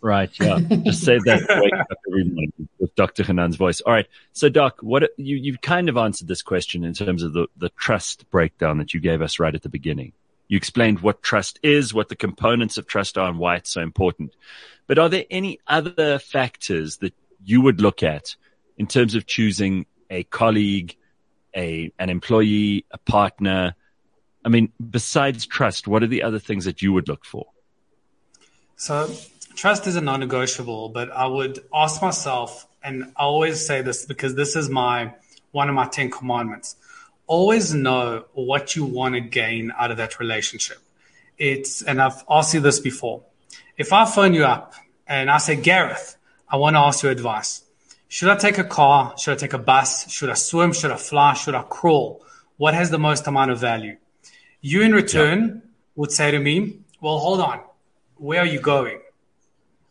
Right. 0.00 0.30
Yeah. 0.40 0.60
Just 0.60 1.04
save 1.04 1.24
that 1.24 1.42
wake 1.62 1.72
up 1.74 1.98
every 2.08 2.24
morning 2.24 2.52
with 2.78 2.94
Dr. 2.94 3.22
Hanan's 3.22 3.56
voice. 3.56 3.82
All 3.82 3.92
right. 3.92 4.06
So, 4.32 4.48
Doc, 4.48 4.78
what 4.80 5.10
you 5.18 5.36
you've 5.36 5.60
kind 5.60 5.90
of 5.90 5.98
answered 5.98 6.26
this 6.26 6.40
question 6.40 6.84
in 6.84 6.94
terms 6.94 7.22
of 7.22 7.34
the 7.34 7.48
the 7.56 7.68
trust 7.70 8.30
breakdown 8.30 8.78
that 8.78 8.94
you 8.94 9.00
gave 9.00 9.20
us 9.20 9.38
right 9.38 9.54
at 9.54 9.62
the 9.62 9.68
beginning. 9.68 10.12
You 10.46 10.56
explained 10.56 11.00
what 11.00 11.22
trust 11.22 11.58
is, 11.62 11.92
what 11.92 12.08
the 12.08 12.16
components 12.16 12.78
of 12.78 12.86
trust 12.86 13.18
are, 13.18 13.28
and 13.28 13.38
why 13.38 13.56
it's 13.56 13.70
so 13.70 13.82
important. 13.82 14.34
But 14.86 14.98
are 14.98 15.10
there 15.10 15.26
any 15.30 15.58
other 15.66 16.18
factors 16.18 16.98
that 16.98 17.12
you 17.44 17.60
would 17.60 17.82
look 17.82 18.02
at 18.02 18.36
in 18.78 18.86
terms 18.86 19.14
of 19.14 19.26
choosing 19.26 19.84
a 20.08 20.22
colleague, 20.22 20.96
a 21.54 21.92
an 21.98 22.08
employee, 22.08 22.86
a 22.90 22.98
partner? 22.98 23.74
I 24.44 24.48
mean, 24.48 24.72
besides 24.90 25.46
trust, 25.46 25.88
what 25.88 26.02
are 26.02 26.06
the 26.06 26.22
other 26.22 26.38
things 26.38 26.64
that 26.64 26.82
you 26.82 26.92
would 26.92 27.08
look 27.08 27.24
for? 27.24 27.46
So 28.76 29.12
trust 29.56 29.86
is 29.86 29.96
a 29.96 30.00
non-negotiable, 30.00 30.90
but 30.90 31.10
I 31.10 31.26
would 31.26 31.58
ask 31.74 32.00
myself, 32.00 32.66
and 32.82 33.12
I 33.16 33.24
always 33.24 33.64
say 33.64 33.82
this 33.82 34.06
because 34.06 34.34
this 34.34 34.54
is 34.54 34.70
my 34.70 35.14
one 35.50 35.68
of 35.68 35.74
my 35.74 35.86
ten 35.86 36.10
commandments. 36.10 36.76
Always 37.26 37.74
know 37.74 38.24
what 38.32 38.76
you 38.76 38.84
want 38.84 39.14
to 39.14 39.20
gain 39.20 39.72
out 39.76 39.90
of 39.90 39.96
that 39.96 40.20
relationship. 40.20 40.78
It's 41.36 41.82
and 41.82 42.00
I've 42.00 42.24
asked 42.30 42.54
you 42.54 42.60
this 42.60 42.80
before. 42.80 43.22
If 43.76 43.92
I 43.92 44.04
phone 44.04 44.34
you 44.34 44.44
up 44.44 44.74
and 45.06 45.30
I 45.30 45.38
say, 45.38 45.56
Gareth, 45.56 46.16
I 46.48 46.56
want 46.56 46.74
to 46.74 46.80
ask 46.80 47.02
you 47.02 47.10
advice. 47.10 47.64
Should 48.08 48.30
I 48.30 48.36
take 48.36 48.58
a 48.58 48.64
car? 48.64 49.14
Should 49.18 49.32
I 49.32 49.36
take 49.36 49.52
a 49.52 49.58
bus? 49.58 50.10
Should 50.10 50.30
I 50.30 50.34
swim? 50.34 50.72
Should 50.72 50.90
I 50.90 50.96
fly? 50.96 51.34
Should 51.34 51.54
I 51.54 51.62
crawl? 51.62 52.24
What 52.56 52.74
has 52.74 52.90
the 52.90 52.98
most 52.98 53.26
amount 53.26 53.50
of 53.50 53.58
value? 53.58 53.98
You 54.60 54.82
in 54.82 54.92
return 54.92 55.40
yeah. 55.46 55.70
would 55.96 56.12
say 56.12 56.30
to 56.30 56.38
me, 56.38 56.80
well, 57.00 57.18
hold 57.18 57.40
on. 57.40 57.60
Where 58.16 58.40
are 58.40 58.46
you 58.46 58.60
going? 58.60 59.00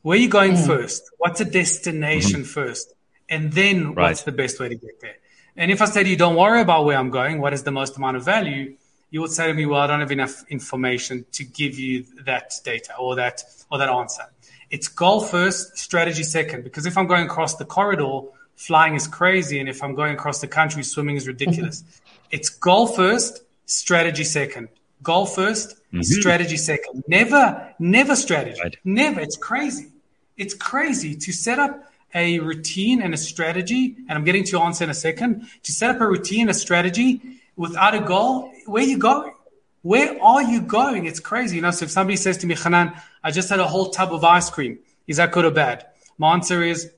Where 0.01 0.17
are 0.17 0.21
you 0.21 0.29
going 0.29 0.53
mm. 0.53 0.65
first? 0.65 1.03
What's 1.17 1.41
a 1.41 1.45
destination 1.45 2.41
mm-hmm. 2.41 2.49
first? 2.49 2.93
And 3.29 3.51
then 3.51 3.93
right. 3.93 4.09
what's 4.09 4.23
the 4.23 4.31
best 4.31 4.59
way 4.59 4.69
to 4.69 4.75
get 4.75 5.01
there? 5.01 5.17
And 5.55 5.71
if 5.71 5.81
I 5.81 5.85
say 5.85 6.03
to 6.03 6.09
you, 6.09 6.15
don't 6.15 6.35
worry 6.35 6.61
about 6.61 6.85
where 6.85 6.97
I'm 6.97 7.09
going, 7.09 7.41
what 7.41 7.53
is 7.53 7.63
the 7.63 7.71
most 7.71 7.97
amount 7.97 8.17
of 8.17 8.23
value? 8.23 8.75
You 9.09 9.21
would 9.21 9.31
say 9.31 9.47
to 9.47 9.53
me, 9.53 9.65
well, 9.65 9.81
I 9.81 9.87
don't 9.87 10.01
have 10.01 10.11
enough 10.11 10.43
information 10.49 11.25
to 11.31 11.43
give 11.43 11.79
you 11.79 12.05
that 12.25 12.53
data 12.63 12.95
or 12.99 13.15
that, 13.15 13.43
or 13.71 13.79
that 13.79 13.89
answer. 13.89 14.23
It's 14.69 14.87
goal 14.87 15.21
first, 15.21 15.77
strategy 15.77 16.23
second. 16.23 16.63
Because 16.63 16.85
if 16.85 16.97
I'm 16.97 17.07
going 17.07 17.25
across 17.25 17.55
the 17.55 17.65
corridor, 17.65 18.21
flying 18.55 18.95
is 18.95 19.07
crazy. 19.07 19.59
And 19.59 19.67
if 19.67 19.81
I'm 19.81 19.95
going 19.95 20.13
across 20.13 20.41
the 20.41 20.47
country, 20.47 20.83
swimming 20.83 21.15
is 21.15 21.27
ridiculous. 21.27 21.83
it's 22.31 22.49
goal 22.49 22.85
first, 22.85 23.43
strategy 23.67 24.23
second. 24.23 24.69
Goal 25.03 25.27
1st 25.27 25.75
mm-hmm. 25.93 26.01
strategy 26.01 26.57
second. 26.57 27.03
Never, 27.07 27.73
never 27.77 28.15
strategy. 28.15 28.59
Right. 28.61 28.75
Never. 28.83 29.19
It's 29.19 29.37
crazy. 29.37 29.91
It's 30.37 30.55
crazy 30.55 31.15
to 31.15 31.31
set 31.31 31.59
up 31.59 31.83
a 32.15 32.39
routine 32.39 33.01
and 33.01 33.13
a 33.13 33.17
strategy, 33.17 33.95
and 34.09 34.17
I'm 34.17 34.23
getting 34.23 34.43
to 34.45 34.51
your 34.51 34.65
answer 34.65 34.83
in 34.83 34.89
a 34.89 34.95
second, 34.95 35.47
to 35.63 35.71
set 35.71 35.91
up 35.91 36.01
a 36.01 36.07
routine, 36.07 36.49
a 36.49 36.53
strategy 36.53 37.21
without 37.55 37.93
a 37.93 37.99
goal, 37.99 38.51
where 38.65 38.83
are 38.83 38.87
you 38.87 38.97
going? 38.97 39.33
Where 39.81 40.21
are 40.21 40.43
you 40.43 40.61
going? 40.61 41.05
It's 41.05 41.19
crazy. 41.19 41.57
You 41.57 41.61
know, 41.61 41.71
so 41.71 41.85
if 41.85 41.91
somebody 41.91 42.17
says 42.17 42.37
to 42.39 42.47
me, 42.47 42.55
Hanan, 42.55 42.93
I 43.23 43.31
just 43.31 43.49
had 43.49 43.59
a 43.59 43.67
whole 43.67 43.89
tub 43.89 44.13
of 44.13 44.23
ice 44.23 44.49
cream, 44.49 44.79
is 45.07 45.17
that 45.17 45.31
good 45.31 45.45
or 45.45 45.51
bad? 45.51 45.85
My 46.17 46.33
answer 46.33 46.63
is, 46.63 46.91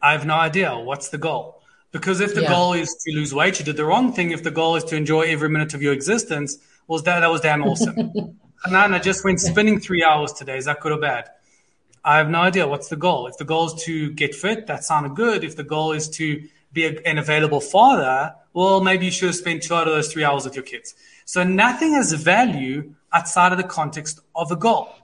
I 0.00 0.12
have 0.12 0.26
no 0.26 0.34
idea. 0.34 0.78
What's 0.78 1.08
the 1.08 1.18
goal? 1.18 1.57
Because 1.90 2.20
if 2.20 2.34
the 2.34 2.42
yeah. 2.42 2.50
goal 2.50 2.74
is 2.74 2.94
to 3.06 3.14
lose 3.14 3.34
weight, 3.34 3.58
you 3.58 3.64
did 3.64 3.76
the 3.76 3.84
wrong 3.84 4.12
thing. 4.12 4.30
If 4.30 4.42
the 4.42 4.50
goal 4.50 4.76
is 4.76 4.84
to 4.84 4.96
enjoy 4.96 5.22
every 5.22 5.48
minute 5.48 5.74
of 5.74 5.82
your 5.82 5.92
existence, 5.92 6.58
was 6.86 7.02
that 7.04 7.20
that 7.20 7.30
was 7.30 7.40
damn 7.40 7.62
awesome. 7.62 8.38
Hanan, 8.64 8.94
I 8.94 8.98
just 8.98 9.24
went 9.24 9.40
spinning 9.40 9.80
three 9.80 10.02
hours 10.02 10.32
today. 10.32 10.58
Is 10.58 10.66
that 10.66 10.80
good 10.80 10.92
or 10.92 11.00
bad? 11.00 11.30
I 12.04 12.16
have 12.18 12.28
no 12.28 12.40
idea 12.40 12.66
what's 12.66 12.88
the 12.88 12.96
goal. 12.96 13.26
If 13.26 13.36
the 13.38 13.44
goal 13.44 13.66
is 13.66 13.82
to 13.84 14.10
get 14.12 14.34
fit, 14.34 14.66
that 14.66 14.84
sounded 14.84 15.14
good. 15.14 15.44
If 15.44 15.56
the 15.56 15.64
goal 15.64 15.92
is 15.92 16.08
to 16.10 16.46
be 16.72 16.86
a, 16.86 17.00
an 17.06 17.18
available 17.18 17.60
father, 17.60 18.34
well, 18.52 18.80
maybe 18.80 19.06
you 19.06 19.10
should 19.10 19.26
have 19.26 19.36
spent 19.36 19.62
two 19.62 19.74
out 19.74 19.86
of 19.86 19.94
those 19.94 20.12
three 20.12 20.24
hours 20.24 20.44
with 20.44 20.56
your 20.56 20.64
kids. 20.64 20.94
So 21.24 21.44
nothing 21.44 21.92
has 21.92 22.12
value 22.12 22.94
outside 23.12 23.52
of 23.52 23.58
the 23.58 23.64
context 23.64 24.20
of 24.34 24.50
a 24.50 24.56
goal. 24.56 24.94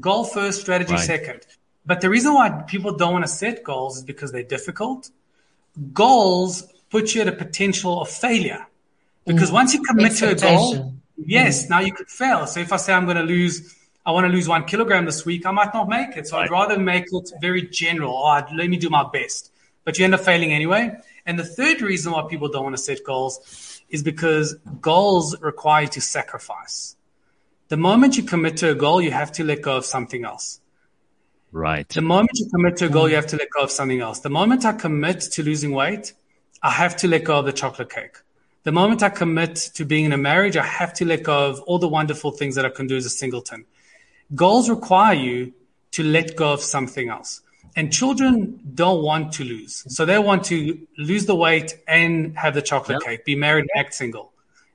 Goal 0.00 0.24
first, 0.24 0.60
strategy 0.60 0.92
right. 0.94 1.00
second. 1.00 1.46
But 1.86 2.00
the 2.00 2.08
reason 2.08 2.32
why 2.34 2.50
people 2.66 2.96
don't 2.96 3.12
want 3.12 3.24
to 3.24 3.30
set 3.30 3.62
goals 3.62 3.98
is 3.98 4.02
because 4.02 4.32
they're 4.32 4.42
difficult. 4.42 5.10
Goals 5.92 6.64
put 6.90 7.14
you 7.14 7.22
at 7.22 7.28
a 7.28 7.32
potential 7.32 8.00
of 8.00 8.08
failure. 8.08 8.66
Because 9.26 9.50
mm. 9.50 9.54
once 9.54 9.74
you 9.74 9.82
commit 9.82 10.12
to 10.16 10.30
a 10.30 10.34
goal, 10.34 10.94
yes, 11.16 11.66
mm. 11.66 11.70
now 11.70 11.80
you 11.80 11.92
could 11.92 12.08
fail. 12.08 12.46
So 12.46 12.60
if 12.60 12.72
I 12.72 12.76
say 12.76 12.92
I'm 12.92 13.04
going 13.04 13.16
to 13.16 13.22
lose 13.22 13.74
I 14.06 14.10
want 14.10 14.26
to 14.26 14.32
lose 14.32 14.46
one 14.46 14.64
kilogram 14.64 15.06
this 15.06 15.24
week, 15.24 15.46
I 15.46 15.50
might 15.50 15.72
not 15.72 15.88
make 15.88 16.16
it. 16.16 16.28
So 16.28 16.36
right. 16.36 16.44
I'd 16.44 16.50
rather 16.50 16.78
make 16.78 17.06
it 17.10 17.30
very 17.40 17.62
general. 17.62 18.14
Oh, 18.14 18.24
I'd, 18.24 18.52
let 18.52 18.68
me 18.68 18.76
do 18.76 18.90
my 18.90 19.08
best. 19.10 19.50
But 19.84 19.98
you 19.98 20.04
end 20.04 20.14
up 20.14 20.20
failing 20.20 20.52
anyway. 20.52 20.94
And 21.24 21.38
the 21.38 21.44
third 21.44 21.80
reason 21.80 22.12
why 22.12 22.26
people 22.28 22.48
don't 22.48 22.64
want 22.64 22.76
to 22.76 22.82
set 22.82 23.02
goals 23.02 23.82
is 23.88 24.02
because 24.02 24.56
goals 24.80 25.40
require 25.40 25.82
you 25.82 25.88
to 25.88 26.00
sacrifice. 26.02 26.96
The 27.68 27.78
moment 27.78 28.18
you 28.18 28.24
commit 28.24 28.58
to 28.58 28.70
a 28.70 28.74
goal, 28.74 29.00
you 29.00 29.10
have 29.10 29.32
to 29.32 29.44
let 29.44 29.62
go 29.62 29.78
of 29.78 29.86
something 29.86 30.24
else. 30.24 30.60
Right. 31.54 31.88
The 31.88 32.02
moment 32.02 32.32
you 32.34 32.50
commit 32.50 32.76
to 32.78 32.86
a 32.86 32.88
goal, 32.88 33.08
you 33.08 33.14
have 33.14 33.28
to 33.28 33.36
let 33.36 33.48
go 33.48 33.60
of 33.60 33.70
something 33.70 34.00
else. 34.00 34.18
The 34.18 34.28
moment 34.28 34.64
I 34.64 34.72
commit 34.72 35.20
to 35.20 35.42
losing 35.44 35.70
weight, 35.70 36.12
I 36.60 36.70
have 36.70 36.96
to 36.96 37.06
let 37.06 37.22
go 37.22 37.38
of 37.38 37.46
the 37.46 37.52
chocolate 37.52 37.90
cake. 37.90 38.16
The 38.64 38.72
moment 38.72 39.04
I 39.04 39.08
commit 39.08 39.54
to 39.74 39.84
being 39.84 40.04
in 40.04 40.12
a 40.12 40.16
marriage, 40.16 40.56
I 40.56 40.64
have 40.64 40.92
to 40.94 41.04
let 41.04 41.22
go 41.22 41.50
of 41.50 41.60
all 41.60 41.78
the 41.78 41.86
wonderful 41.86 42.32
things 42.32 42.56
that 42.56 42.66
I 42.66 42.70
can 42.70 42.88
do 42.88 42.96
as 42.96 43.06
a 43.06 43.10
singleton. 43.10 43.66
Goals 44.34 44.68
require 44.68 45.14
you 45.14 45.52
to 45.92 46.02
let 46.02 46.34
go 46.34 46.52
of 46.52 46.60
something 46.60 47.08
else. 47.08 47.40
And 47.76 47.92
children 47.92 48.60
don't 48.74 49.04
want 49.04 49.32
to 49.34 49.44
lose. 49.44 49.84
So 49.94 50.04
they 50.04 50.18
want 50.18 50.42
to 50.46 50.76
lose 50.98 51.26
the 51.26 51.36
weight 51.36 51.78
and 51.86 52.36
have 52.36 52.54
the 52.54 52.62
chocolate 52.62 52.98
yep. 53.00 53.08
cake, 53.08 53.24
be 53.24 53.36
married 53.36 53.62
and 53.62 53.70
act 53.76 53.94
single. 53.94 54.32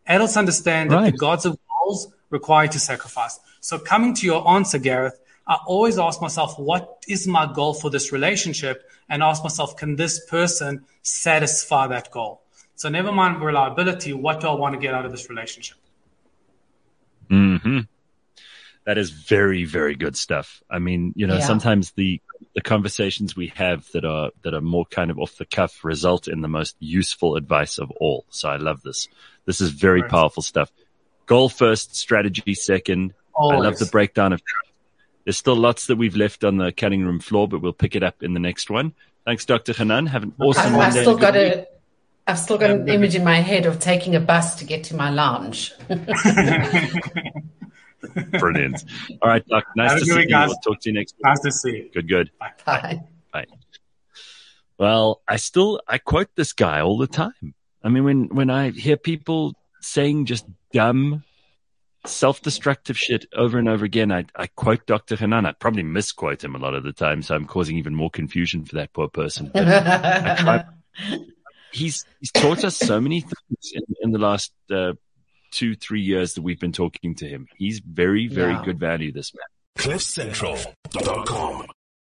Adults 0.08 0.38
understand 0.38 0.94
right. 0.94 1.04
that 1.04 1.12
the 1.12 1.18
gods 1.18 1.46
of 1.46 1.58
goals 1.84 2.08
require 2.30 2.66
you 2.66 2.72
to 2.72 2.80
sacrifice. 2.80 3.38
So 3.60 3.78
coming 3.78 4.14
to 4.14 4.26
your 4.26 4.48
answer, 4.50 4.80
Gareth, 4.80 5.20
I 5.50 5.58
always 5.66 6.00
ask 6.00 6.22
myself, 6.22 6.58
what 6.58 7.04
is 7.08 7.28
my 7.28 7.52
goal 7.52 7.74
for 7.74 7.90
this 7.90 8.14
relationship? 8.14 8.90
And 9.10 9.22
ask 9.24 9.44
myself, 9.44 9.76
can 9.76 9.96
this 9.96 10.24
person 10.26 10.86
satisfy 11.02 11.88
that 11.88 12.12
goal? 12.12 12.44
So 12.76 12.88
never 12.88 13.12
mind 13.12 13.42
reliability. 13.42 14.14
What 14.14 14.40
do 14.40 14.48
I 14.48 14.54
want 14.54 14.76
to 14.76 14.80
get 14.80 14.94
out 14.94 15.06
of 15.06 15.12
this 15.12 15.30
relationship? 15.30 15.78
Hmm 17.30 17.80
that 18.90 18.98
is 18.98 19.12
very 19.12 19.66
very 19.66 19.96
good 19.96 20.18
stuff 20.18 20.64
i 20.68 20.80
mean 20.80 21.14
you 21.16 21.28
know 21.28 21.36
yeah. 21.36 21.46
sometimes 21.46 21.92
the 21.92 22.20
the 22.56 22.62
conversations 22.62 23.36
we 23.36 23.48
have 23.56 23.86
that 23.94 24.04
are 24.04 24.32
that 24.42 24.56
are 24.56 24.62
more 24.62 24.86
kind 24.86 25.12
of 25.12 25.20
off 25.20 25.38
the 25.38 25.46
cuff 25.46 25.84
result 25.86 26.28
in 26.28 26.42
the 26.42 26.48
most 26.48 26.76
useful 26.80 27.36
advice 27.36 27.78
of 27.78 27.92
all 27.92 28.26
so 28.30 28.50
i 28.50 28.56
love 28.56 28.82
this 28.82 29.08
this 29.46 29.62
is 29.62 29.70
very 29.70 30.02
right. 30.02 30.10
powerful 30.10 30.42
stuff 30.42 30.72
goal 31.28 31.50
first 31.50 31.96
strategy 31.96 32.56
second 32.56 33.14
Always. 33.36 33.60
i 33.60 33.62
love 33.62 33.78
the 33.78 33.86
breakdown 33.86 34.34
of 34.34 34.42
there's 35.30 35.38
still 35.38 35.56
lots 35.56 35.86
that 35.86 35.96
we've 35.96 36.16
left 36.16 36.44
on 36.44 36.58
the 36.58 36.72
cutting 36.72 37.06
room 37.06 37.20
floor 37.20 37.48
but 37.48 37.62
we'll 37.62 37.72
pick 37.72 37.96
it 37.96 38.02
up 38.02 38.24
in 38.24 38.34
the 38.34 38.40
next 38.40 38.72
one 38.72 38.92
thanks 39.26 39.46
dr 39.46 39.72
hanan 39.74 40.08
have 40.08 40.24
an 40.24 40.34
awesome 40.42 40.74
I've, 40.74 40.88
I've 40.88 40.94
still 40.94 41.16
got 41.16 41.36
a 41.36 41.68
I've 42.26 42.40
still 42.40 42.58
got 42.58 42.72
an 42.72 42.90
image 42.90 43.14
in 43.16 43.24
my 43.24 43.38
head 43.38 43.68
of 43.68 43.80
taking 43.80 44.16
a 44.16 44.20
bus 44.20 44.56
to 44.56 44.66
get 44.66 44.84
to 44.86 44.96
my 44.96 45.10
lounge. 45.10 45.74
Brilliant. 48.40 48.84
All 49.20 49.30
right, 49.30 49.44
Doc. 49.48 49.64
Nice 49.76 49.90
Have 49.90 50.00
to 50.00 50.06
see 50.06 50.20
you. 50.20 50.28
Guys. 50.28 50.50
We'll 50.50 50.58
talk 50.58 50.80
to 50.82 50.90
you 50.90 50.94
next 50.94 51.16
week. 51.18 51.26
Nice 51.26 51.40
to 51.40 51.52
see 51.52 51.72
you. 51.72 51.90
Good, 51.92 52.08
good. 52.08 52.30
Bye. 52.40 52.52
Bye. 52.66 53.02
Bye. 53.34 53.46
Well, 54.78 55.22
I 55.28 55.38
still 55.38 55.82
I 55.88 55.98
quote 55.98 56.30
this 56.36 56.54
guy 56.54 56.82
all 56.82 57.00
the 57.00 57.08
time. 57.08 57.56
I 57.84 57.90
mean, 57.90 58.04
when 58.04 58.28
when 58.28 58.52
I 58.52 58.70
hear 58.70 58.96
people 58.96 59.56
saying 59.82 60.28
just 60.28 60.46
dumb, 60.72 61.24
self-destructive 62.10 62.98
shit 62.98 63.26
over 63.36 63.58
and 63.58 63.70
over 63.70 63.86
again, 63.86 64.12
I, 64.12 64.26
I 64.36 64.48
quote 64.48 64.86
Dr. 64.86 65.16
Hanan. 65.16 65.46
I 65.46 65.52
probably 65.54 65.84
misquote 65.84 66.44
him 66.44 66.56
a 66.56 66.60
lot 66.60 66.74
of 66.74 66.84
the 66.84 66.94
time, 66.94 67.22
so 67.22 67.36
I'm 67.36 67.46
causing 67.46 67.78
even 67.78 67.96
more 67.96 68.10
confusion 68.10 68.66
for 68.66 68.76
that 68.76 68.94
poor 68.94 69.08
person. 69.08 69.52
Try, 69.56 70.66
he's 71.72 72.06
he's 72.20 72.32
taught 72.32 72.64
us 72.64 72.78
so 72.78 73.00
many 73.00 73.22
things 73.22 73.72
in, 73.74 73.84
in 74.02 74.12
the 74.12 74.20
last 74.20 74.52
uh, 74.72 74.94
two, 75.52 75.76
three 75.76 76.02
years 76.02 76.34
that 76.34 76.42
we've 76.42 76.60
been 76.60 76.72
talking 76.72 77.16
to 77.16 77.28
him. 77.28 77.48
He's 77.58 77.80
very, 77.80 78.28
very 78.28 78.54
yeah. 78.54 78.64
good 78.66 78.80
value, 78.80 79.12
this 79.12 79.34
man. 79.34 79.46
CliffCentral.com 79.78 81.68